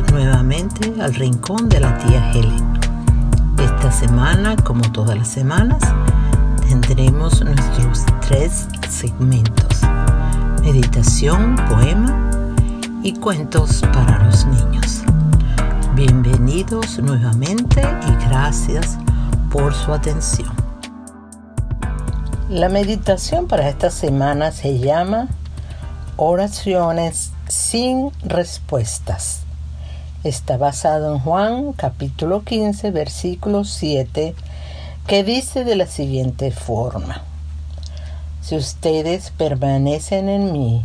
[0.00, 2.78] Nuevamente al rincón de la tía Helen.
[3.58, 5.82] Esta semana, como todas las semanas,
[6.66, 9.82] tendremos nuestros tres segmentos.
[10.62, 12.30] Meditación, poema
[13.02, 15.02] y cuentos para los niños.
[15.94, 18.96] Bienvenidos nuevamente y gracias
[19.50, 20.52] por su atención.
[22.48, 25.28] La meditación para esta semana se llama
[26.16, 29.41] Oraciones sin respuestas.
[30.24, 34.36] Está basado en Juan capítulo 15 versículo 7
[35.08, 37.22] que dice de la siguiente forma.
[38.40, 40.84] Si ustedes permanecen en mí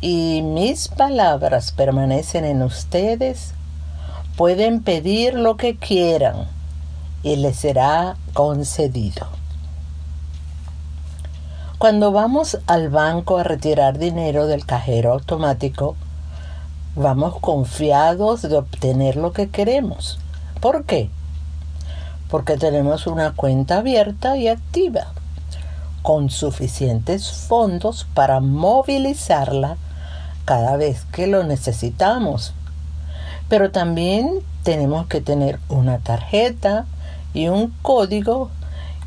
[0.00, 3.54] y mis palabras permanecen en ustedes,
[4.36, 6.48] pueden pedir lo que quieran
[7.22, 9.28] y les será concedido.
[11.78, 15.94] Cuando vamos al banco a retirar dinero del cajero automático,
[16.96, 20.18] vamos confiados de obtener lo que queremos.
[20.60, 21.10] ¿Por qué?
[22.28, 25.08] Porque tenemos una cuenta abierta y activa,
[26.02, 29.76] con suficientes fondos para movilizarla
[30.44, 32.54] cada vez que lo necesitamos.
[33.48, 36.86] Pero también tenemos que tener una tarjeta
[37.34, 38.50] y un código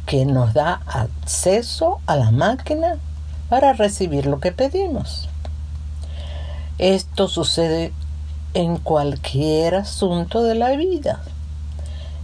[0.06, 2.98] que nos da acceso a la máquina
[3.50, 5.30] para recibir lo que pedimos.
[6.80, 7.94] Esto sucede
[8.56, 11.22] en cualquier asunto de la vida.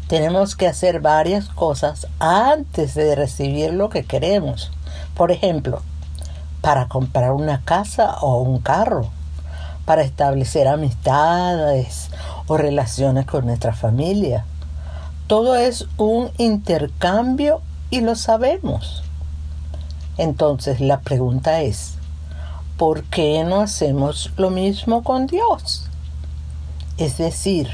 [0.08, 4.72] Tenemos que hacer varias cosas antes de recibir lo que queremos.
[5.16, 5.84] Por ejemplo,
[6.62, 9.10] para comprar una casa o un carro,
[9.86, 12.10] para establecer amistades
[12.48, 14.46] o relaciones con nuestra familia.
[15.28, 19.04] Todo es un intercambio y lo sabemos.
[20.18, 21.99] Entonces la pregunta es,
[22.80, 25.88] ¿por qué no hacemos lo mismo con Dios?
[26.98, 27.70] Es decir,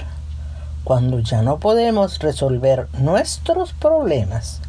[0.83, 4.59] cuando ya no podemos resolver nuestros problemas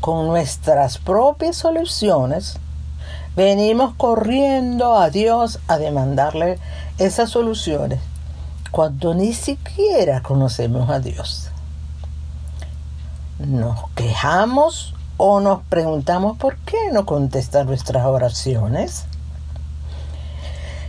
[0.00, 2.56] con nuestras propias soluciones,
[3.36, 6.58] venimos corriendo a Dios a demandarle
[6.96, 8.00] esas soluciones
[8.70, 11.50] cuando ni siquiera conocemos a Dios
[13.38, 19.06] nos quejamos o nos preguntamos por qué no contesta nuestras oraciones.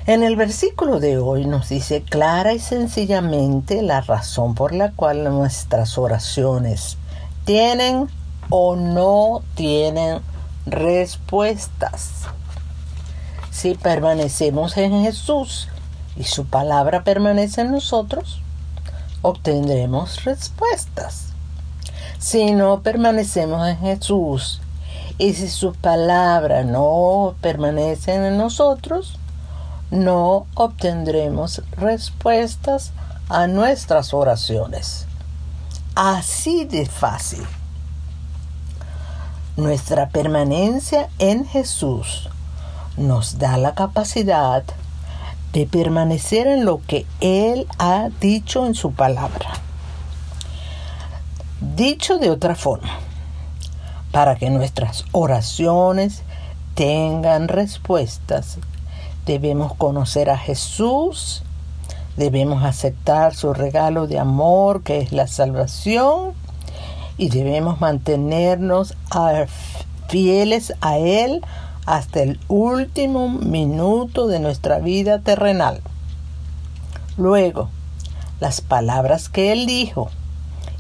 [0.08, 5.24] En el versículo de hoy nos dice clara y sencillamente la razón por la cual
[5.24, 6.98] nuestras oraciones
[7.44, 8.08] tienen
[8.52, 10.20] o no tienen
[10.68, 12.26] respuestas.
[13.50, 15.70] Si permanecemos en Jesús
[16.16, 18.42] y su palabra permanece en nosotros,
[19.24, 21.30] obtendremos respuestas
[22.20, 24.62] si no permanecemos en Jesús
[25.18, 29.18] y si sus palabras no permanecen en nosotros,
[29.92, 32.92] no obtendremos respuestas
[33.30, 35.06] a nuestras oraciones.
[35.96, 37.46] Así de fácil.
[39.58, 42.30] Nuestra permanencia en Jesús
[42.98, 44.64] nos da la capacidad
[45.54, 49.54] de permanecer en lo que Él ha dicho en su palabra.
[51.62, 53.00] Dicho de otra forma,
[54.12, 56.24] para que nuestras oraciones
[56.74, 58.58] tengan respuestas,
[59.26, 61.44] debemos conocer a Jesús,
[62.18, 66.34] debemos aceptar su regalo de amor que es la salvación
[67.18, 68.96] y debemos mantenernos
[70.08, 71.42] fieles a Él
[71.86, 75.82] hasta el último minuto de nuestra vida terrenal.
[77.18, 77.70] Luego,
[78.40, 80.10] las palabras que Él dijo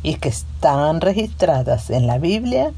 [0.03, 2.73] y que están registradas en la Biblia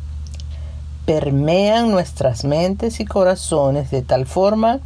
[1.06, 4.80] permean nuestras mentes y corazones de tal forma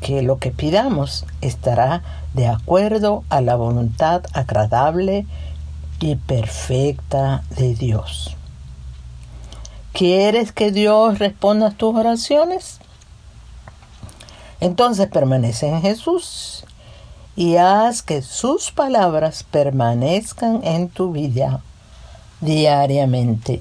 [0.00, 2.02] que lo que pidamos estará
[2.34, 5.26] de acuerdo a la voluntad agradable
[6.00, 8.36] y perfecta de Dios.
[9.92, 12.78] ¿Quieres que Dios responda a tus oraciones?
[14.60, 16.64] Entonces permanece en Jesús
[17.36, 21.62] y haz que sus palabras permanezcan en tu vida
[22.40, 23.60] diariamente,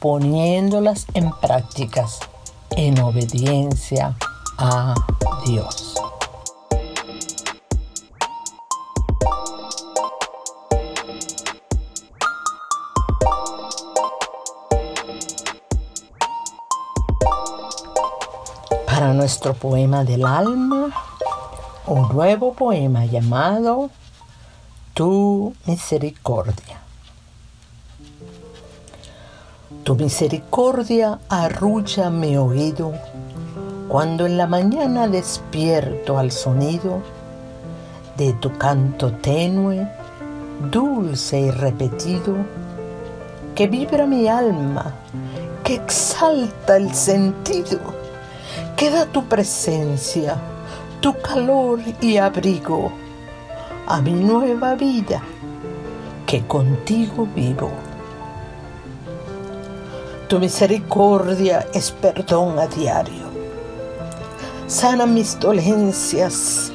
[0.00, 2.20] poniéndolas en prácticas
[2.70, 4.16] en obediencia
[4.58, 4.94] a
[18.86, 20.90] Para nuestro poema del alma,
[21.86, 23.90] un nuevo poema llamado
[24.94, 26.80] Tu misericordia.
[29.82, 32.92] Tu misericordia arrulla mi oído
[33.92, 37.02] cuando en la mañana despierto al sonido
[38.16, 39.86] de tu canto tenue,
[40.70, 42.36] dulce y repetido,
[43.54, 44.94] que vibra mi alma,
[45.62, 47.80] que exalta el sentido,
[48.78, 50.36] que da tu presencia,
[51.02, 52.92] tu calor y abrigo
[53.86, 55.20] a mi nueva vida,
[56.24, 57.70] que contigo vivo.
[60.28, 63.21] Tu misericordia es perdón a diario.
[64.72, 66.72] Sana mis dolencias,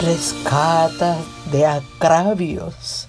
[0.00, 1.16] rescata
[1.52, 3.06] de agravios,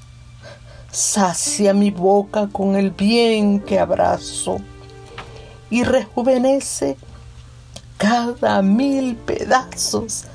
[0.91, 4.57] sacia mi boca con el bien que abrazo.
[5.71, 6.97] Y rejuvenece
[7.97, 10.25] cada mil pedazos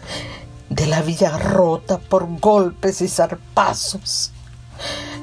[0.69, 4.32] de la vida rota por golpes y zarpazos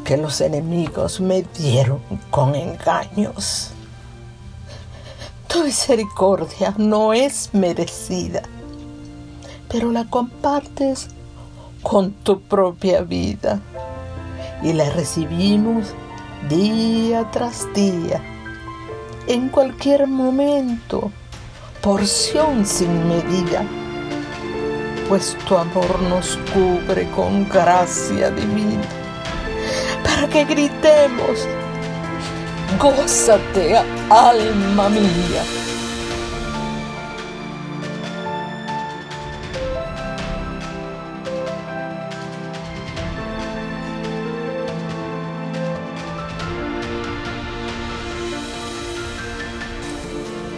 [0.06, 2.00] que los enemigos me dieron
[2.32, 3.74] con engaños.
[5.58, 8.44] Tu misericordia no es merecida,
[9.70, 11.08] pero la compartes
[11.82, 13.60] con tu propia vida
[14.62, 15.96] y la recibimos
[16.48, 18.22] día tras día,
[19.26, 21.12] en cualquier momento,
[21.82, 23.66] porción sin medida,
[25.10, 28.88] pues tu amor nos cubre con gracia divina,
[30.04, 31.48] para que gritemos
[32.80, 33.76] Gózate,
[34.08, 35.44] alma mía.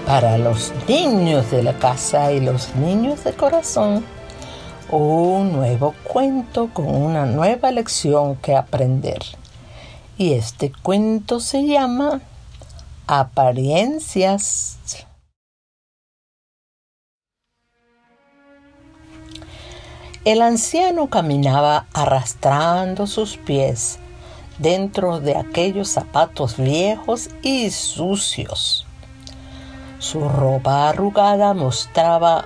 [0.05, 4.03] Para los niños de la casa y los niños de corazón,
[4.89, 9.19] un nuevo cuento con una nueva lección que aprender.
[10.19, 12.19] Y este cuento se llama
[13.07, 14.77] Apariencias.
[20.25, 23.97] El anciano caminaba arrastrando sus pies
[24.57, 28.85] dentro de aquellos zapatos viejos y sucios.
[29.99, 32.43] Su ropa arrugada mostraba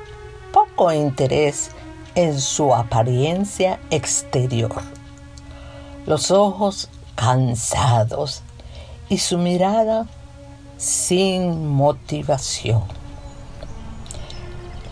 [0.52, 1.72] poco interés
[2.14, 4.84] en su apariencia exterior.
[6.06, 8.42] Los ojos cansados
[9.10, 10.06] y su mirada
[10.78, 12.84] sin motivación.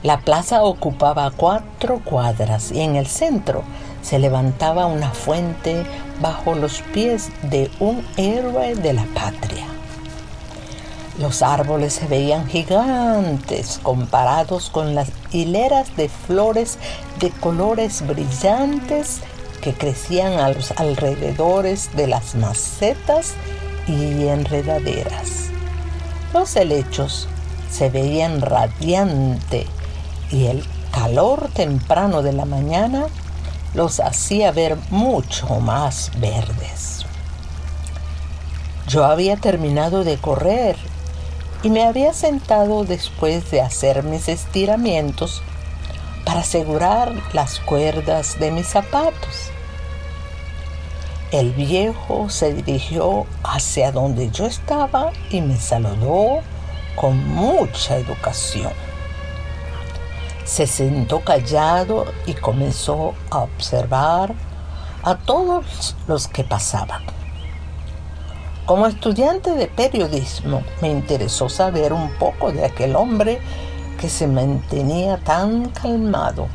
[0.04, 3.64] La plaza ocupaba cuatro cuadras y en el centro
[4.02, 5.86] se levantaba una fuente
[6.20, 9.68] bajo los pies de un héroe de la patria.
[11.20, 16.80] Los árboles se veían gigantes comparados con las hileras de flores
[17.20, 19.22] de colores brillantes
[19.62, 23.34] que crecían a los alrededores de las macetas
[23.88, 25.50] y enredaderas.
[26.34, 27.28] Los helechos
[27.72, 29.68] se veían radiante
[30.32, 33.06] y el calor temprano de la mañana
[33.74, 37.06] los hacía ver mucho más verdes.
[38.88, 40.76] Yo había terminado de correr
[41.64, 45.42] y me había sentado después de hacer mis estiramientos
[46.26, 49.51] para asegurar las cuerdas de mis zapatos.
[51.32, 56.42] El viejo se dirigió hacia donde yo estaba y me saludó
[56.98, 58.74] con mucha educación.
[60.44, 64.34] Se sentó callado y comenzó a observar
[65.04, 67.02] a todos los que pasaban.
[68.66, 73.40] Como estudiante de periodismo me interesó saber un poco de aquel hombre
[73.98, 76.48] que se mantenía tan calmado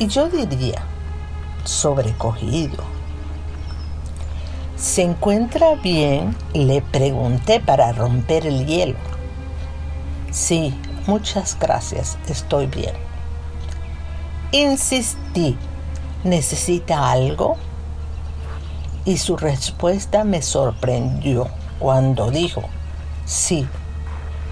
[0.00, 0.82] y yo diría
[1.62, 2.97] sobrecogido.
[4.78, 6.36] ¿Se encuentra bien?
[6.54, 8.94] Le pregunté para romper el hielo.
[10.30, 10.72] Sí,
[11.08, 12.94] muchas gracias, estoy bien.
[14.52, 15.58] Insistí,
[16.22, 17.56] ¿necesita algo?
[19.04, 21.48] Y su respuesta me sorprendió
[21.80, 22.62] cuando dijo,
[23.24, 23.66] sí,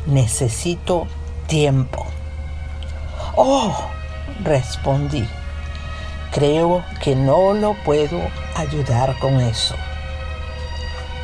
[0.06, 1.06] necesito
[1.46, 2.04] tiempo.
[3.36, 3.72] Oh,
[4.42, 5.24] respondí,
[6.32, 8.20] creo que no lo puedo
[8.56, 9.76] ayudar con eso.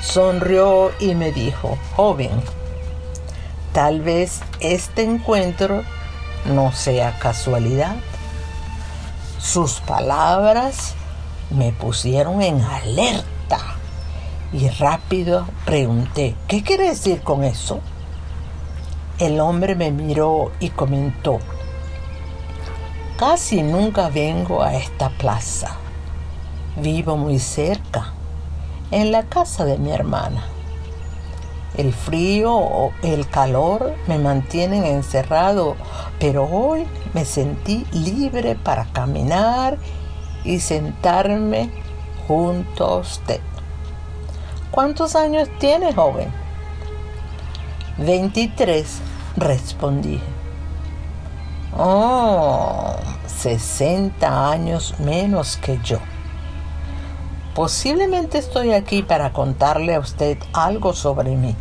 [0.02, 2.32] Sonrió y me dijo, joven,
[3.73, 5.85] tal vez este encuentro
[6.44, 7.94] no sea casualidad.
[9.38, 10.94] Sus palabras
[11.50, 13.61] me pusieron en alerta
[14.52, 17.80] y rápido pregunté, ¿qué quiere decir con eso?
[19.18, 21.38] El hombre me miró y comentó,
[23.16, 25.76] casi nunca vengo a esta plaza.
[26.76, 28.14] Vivo muy cerca,
[28.93, 30.45] en la casa de mi hermana.
[31.77, 35.77] El frío o el calor me mantienen encerrado,
[36.21, 39.79] pero hoy me sentí libre para caminar
[40.45, 41.71] y sentarme
[42.29, 43.41] junto a usted.
[44.71, 46.31] ¿Cuántos años tiene, joven?
[47.99, 49.01] 23,
[49.37, 50.21] respondí.
[51.77, 52.97] Oh,
[53.27, 55.99] 60 años menos que yo.
[57.54, 61.54] Posiblemente estoy aquí para contarle a usted algo sobre mí.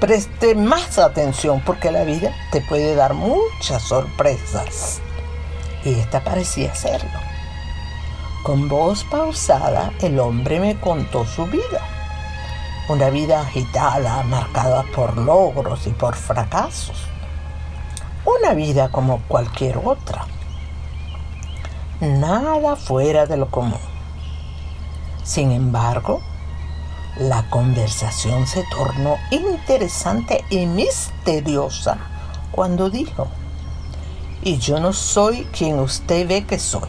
[0.00, 5.00] Preste más atención porque la vida te puede dar muchas sorpresas.
[5.84, 7.18] Y esta parecía serlo.
[8.42, 11.80] Con voz pausada, el hombre me contó su vida.
[12.88, 16.96] Una vida agitada, marcada por logros y por fracasos.
[18.24, 20.26] Una vida como cualquier otra.
[22.00, 23.95] Nada fuera de lo común.
[25.26, 26.20] Sin embargo,
[27.18, 31.98] la conversación se tornó interesante y misteriosa
[32.52, 33.26] cuando dijo,
[34.42, 36.88] y yo no soy quien usted ve que soy.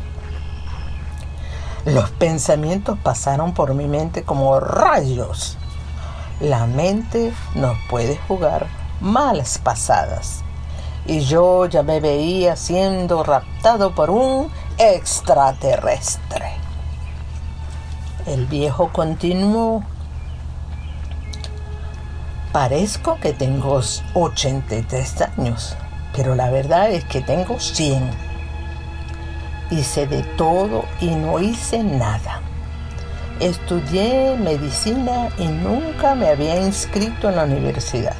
[1.85, 5.57] Los pensamientos pasaron por mi mente como rayos.
[6.39, 8.67] La mente nos puede jugar
[9.01, 10.43] malas pasadas.
[11.07, 16.66] Y yo ya me veía siendo raptado por un extraterrestre.
[18.27, 19.83] El viejo continuó
[22.51, 23.79] Parezco que tengo
[24.15, 25.77] 83 años,
[26.13, 28.09] pero la verdad es que tengo 100.
[29.71, 32.41] Hice de todo y no hice nada.
[33.39, 38.15] Estudié medicina y nunca me había inscrito en la universidad.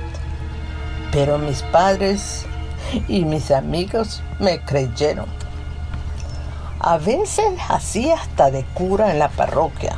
[1.12, 2.46] Pero mis padres
[3.10, 5.47] y mis amigos me creyeron.
[6.90, 9.98] A veces hacía hasta de cura en la parroquia,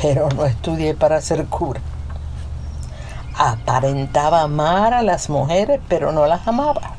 [0.00, 1.80] pero no estudié para ser cura.
[3.36, 6.92] Aparentaba amar a las mujeres, pero no las amaba.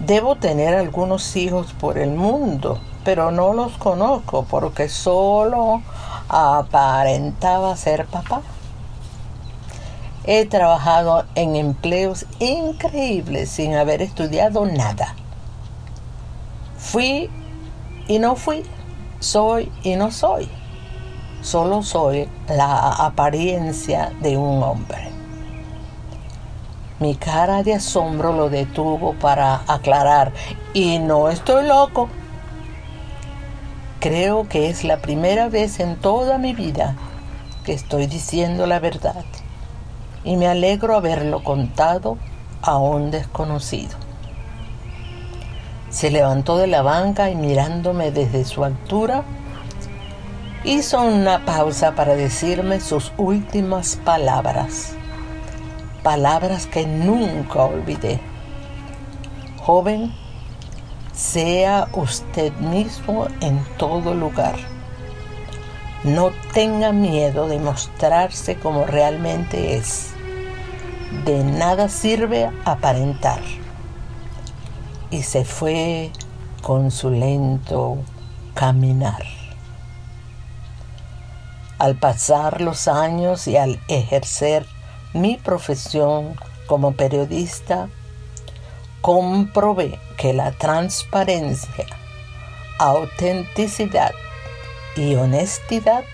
[0.00, 5.80] Debo tener algunos hijos por el mundo, pero no los conozco porque solo
[6.28, 8.42] aparentaba ser papá.
[10.24, 15.14] He trabajado en empleos increíbles sin haber estudiado nada.
[16.80, 17.30] Fui
[18.08, 18.64] y no fui,
[19.20, 20.48] soy y no soy
[21.42, 25.10] solo soy la apariencia de un hombre.
[26.98, 30.32] Mi cara de asombro lo detuvo para aclarar,
[30.74, 32.08] y no estoy loco.
[34.00, 36.94] Creo que es la primera vez en toda mi vida
[37.64, 39.24] que estoy diciendo la verdad,
[40.24, 42.18] y me alegro haberlo contado
[42.60, 44.09] a un desconocido.
[45.90, 49.24] Se levantó de la banca y mirándome desde su altura,
[50.64, 54.92] hizo una pausa para decirme sus últimas palabras,
[56.02, 58.20] palabras que nunca olvidé.
[59.58, 60.12] Joven,
[61.12, 64.54] sea usted mismo en todo lugar.
[66.04, 70.12] No tenga miedo de mostrarse como realmente es.
[71.24, 73.40] De nada sirve aparentar.
[75.10, 76.10] Y se fue
[76.62, 77.98] con su lento
[78.54, 79.24] caminar.
[81.78, 84.66] Al pasar los años y al ejercer
[85.14, 86.36] mi profesión
[86.66, 87.88] como periodista,
[89.00, 91.86] comprobé que la transparencia,
[92.78, 94.12] autenticidad
[94.96, 96.04] y honestidad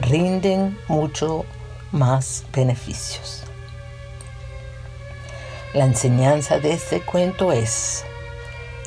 [0.00, 1.44] rinden mucho
[1.92, 3.45] más beneficios.
[5.76, 8.04] La enseñanza de este cuento es,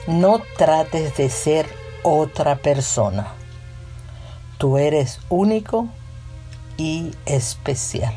[0.07, 1.69] no trates de ser
[2.03, 3.35] otra persona
[4.59, 5.87] Tú eres único
[6.75, 8.13] y especial.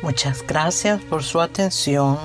[0.00, 2.16] Muchas gracias por su atención.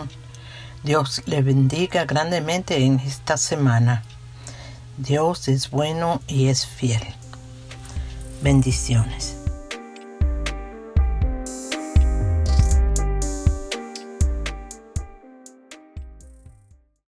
[0.84, 4.04] Dios le bendiga grandemente en esta semana.
[4.98, 7.04] Dios es bueno y es fiel.
[8.42, 9.41] Bendiciones.